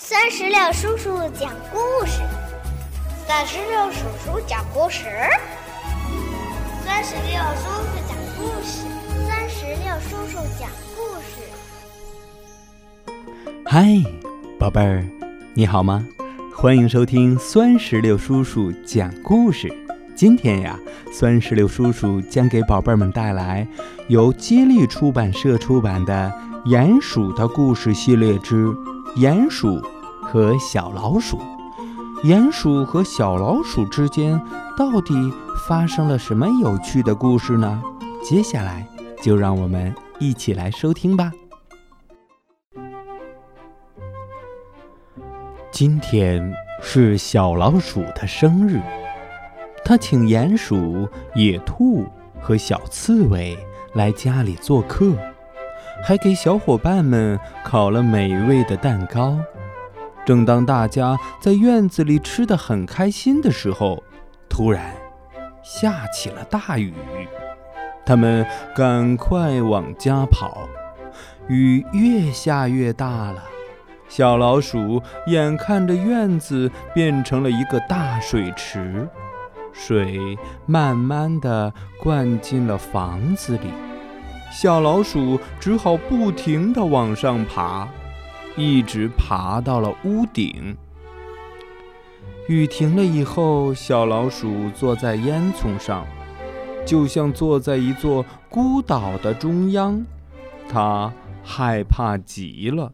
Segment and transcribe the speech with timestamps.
[0.00, 2.22] 三十六叔叔讲故事，
[3.26, 5.06] 三十六叔叔讲故事，
[6.86, 8.86] 三十六叔叔讲故事，
[9.26, 11.42] 三十六叔叔讲故事。
[13.66, 13.88] 嗨，
[14.56, 15.04] 宝贝儿，
[15.52, 16.06] 你好吗？
[16.54, 19.68] 欢迎收听酸石榴叔叔讲故事。
[20.14, 20.78] 今天呀，
[21.10, 23.66] 酸石榴叔叔将给宝贝们带来
[24.06, 26.32] 由接力出版社出版的
[26.70, 28.72] 《鼹鼠的故事系列之
[29.16, 29.82] 鼹鼠
[30.22, 31.38] 和小老鼠》。
[32.24, 34.40] 鼹鼠和小老鼠之间
[34.76, 35.14] 到底
[35.68, 37.82] 发生了什么有趣的故事呢？
[38.22, 38.86] 接下来
[39.22, 41.32] 就让我们一起来收听吧。
[45.70, 46.52] 今天
[46.82, 48.80] 是小老鼠的生日。
[49.84, 52.04] 他请鼹鼠、野兔
[52.40, 53.56] 和小刺猬
[53.94, 55.12] 来家里做客，
[56.02, 59.38] 还给小伙伴们烤了美味的蛋糕。
[60.24, 64.02] 正当大家在院子里吃得很开心的时候，
[64.48, 64.94] 突然
[65.62, 66.92] 下起了大雨。
[68.04, 70.68] 他们赶快往家跑，
[71.48, 73.42] 雨越下越大了。
[74.08, 79.06] 小老鼠眼看着院子变成了一个大水池。
[79.72, 83.70] 水慢慢地灌进了房子里，
[84.50, 87.88] 小老鼠只好不停地往上爬，
[88.56, 90.76] 一直爬到了屋顶。
[92.48, 96.06] 雨停了以后，小老鼠坐在烟囱上，
[96.86, 100.02] 就像坐在一座孤岛的中央，
[100.68, 101.12] 它
[101.44, 102.90] 害怕极了。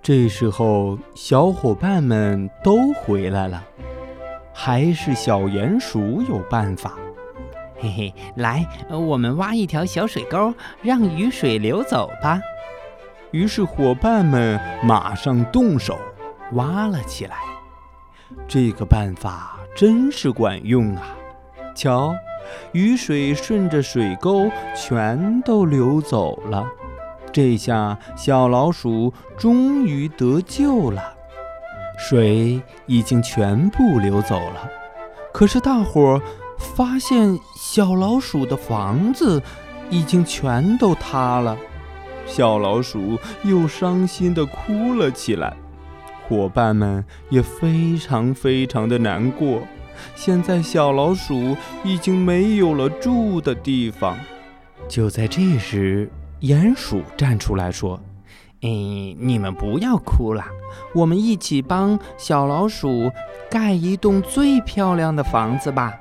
[0.00, 3.64] 这时候，小伙伴们都回来了。
[4.58, 6.94] 还是小鼹鼠有办法，
[7.78, 12.40] 嘿嘿，来，我们挖一条小水沟，让雨水流走吧。
[13.32, 15.98] 于是伙伴们马上动手
[16.52, 17.36] 挖了起来。
[18.48, 21.14] 这个办法真是管用啊！
[21.74, 22.14] 瞧，
[22.72, 26.66] 雨水顺着水沟全都流走了。
[27.30, 31.14] 这下小老鼠终于得救了。
[31.98, 34.70] 水已经全部流走了，
[35.32, 36.22] 可是大伙儿
[36.58, 39.42] 发现小老鼠的房子
[39.90, 41.56] 已经全都塌了，
[42.26, 45.56] 小老鼠又伤心地哭了起来，
[46.28, 49.62] 伙伴们也非常非常的难过。
[50.14, 54.16] 现在小老鼠已经没有了住的地方。
[54.88, 58.00] 就在这时，鼹鼠站出来说。
[58.62, 60.42] 哎，你们不要哭了，
[60.94, 63.12] 我们一起帮小老鼠
[63.50, 65.92] 盖一栋最漂亮的房子吧。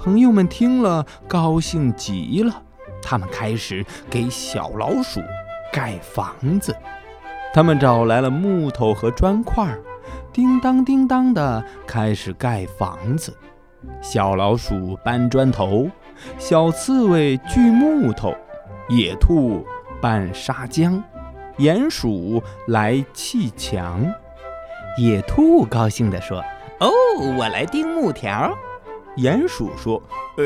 [0.00, 2.62] 朋友们听了，高兴极了，
[3.02, 5.20] 他们开始给小老鼠
[5.72, 6.74] 盖房子。
[7.52, 9.76] 他们找来了木头和砖块，
[10.32, 13.36] 叮当叮当的开始盖房子。
[14.00, 15.90] 小老鼠搬砖头，
[16.38, 18.32] 小刺猬锯木头，
[18.88, 19.66] 野兔
[20.00, 21.02] 拌砂浆。
[21.58, 24.06] 鼹鼠来砌墙，
[24.96, 26.40] 野兔高兴地说
[26.78, 26.88] ：“哦，
[27.36, 28.56] 我来钉木条。”
[29.18, 30.02] 鼹鼠说
[30.38, 30.44] ：“呃，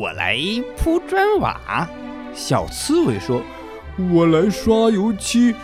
[0.00, 0.38] 我来
[0.76, 1.88] 铺砖瓦。”
[2.34, 3.42] 小刺猬说
[4.12, 5.54] ：“我来刷油漆。”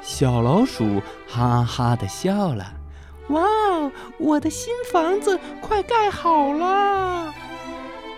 [0.00, 2.72] 小老鼠哈哈地笑了
[3.30, 3.42] ：“哇，
[4.18, 7.34] 我的新房子快盖好了！”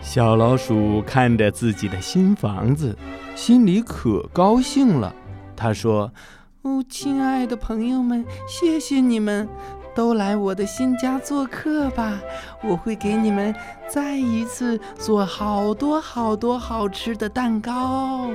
[0.03, 2.97] 小老鼠看着自己的新房子，
[3.35, 5.15] 心里可高兴了。
[5.57, 6.13] 他说
[6.63, 9.49] ：“哦，亲爱的朋友们，谢谢你们，
[9.99, 12.21] 都来我的新家做客吧！
[12.63, 13.53] 我会给你们
[13.89, 18.31] 再一次做好多好多好吃的蛋糕。”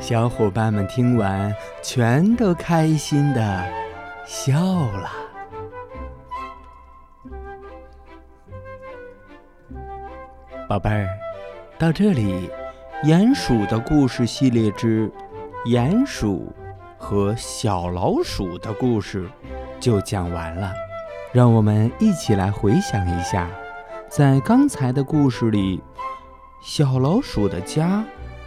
[0.00, 3.64] 小伙伴们听完，全都开心的
[4.26, 5.12] 笑了。
[10.68, 11.06] 宝贝儿，
[11.78, 12.50] 到这里，
[13.04, 15.08] 鼹鼠的故事系列之。
[15.66, 16.52] 鼹鼠
[16.98, 19.30] 和小老鼠的故事
[19.80, 20.72] 就讲完了，
[21.32, 23.48] 让我们一起来回想一下，
[24.08, 25.82] 在刚才的故事里，
[26.62, 28.04] 小老鼠的家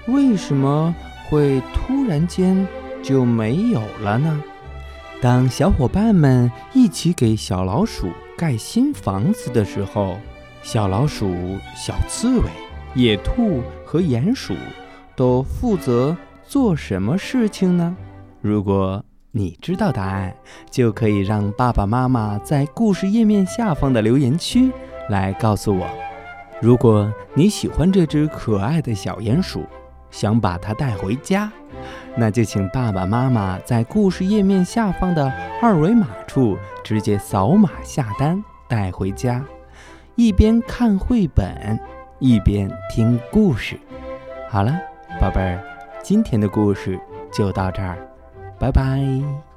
[0.07, 0.94] 为什么
[1.30, 2.68] 会突然间
[3.01, 4.41] 就没有了呢？
[5.21, 10.18] 当小伙伴们一起给小老鼠盖新房子的时候，
[10.62, 12.50] 小老鼠、小刺猬、
[12.94, 14.53] 野兔和鼹鼠
[15.15, 16.15] 都负责。
[16.45, 17.95] 做什么事情呢？
[18.41, 19.03] 如果
[19.35, 20.31] 你知道答案，
[20.69, 24.71] 就可以让爸爸妈妈在故事页面下方的留言区
[25.09, 25.89] 来告诉我。
[26.62, 29.65] 如果你喜欢这只可爱的小鼹鼠，
[30.12, 31.51] 想把它带回家，
[32.15, 39.44] 那就请爸爸妈妈在故事页面下方的二维码处直接扫码下单带回家，
[40.13, 41.79] 一边看绘本，
[42.19, 43.79] 一边听故事。
[44.47, 44.79] 好了，
[45.19, 45.59] 宝贝儿，
[46.03, 47.00] 今天的故事
[47.31, 47.97] 就到这儿，
[48.63, 49.52] 拜拜。